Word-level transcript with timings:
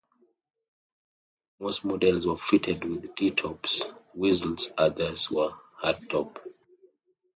Most 1.59 1.85
models 1.85 2.25
were 2.25 2.35
fitted 2.35 2.85
with 2.85 3.13
T-Tops, 3.13 3.93
whilst 4.15 4.73
others 4.75 5.29
were 5.29 5.51
hardtop. 5.79 6.39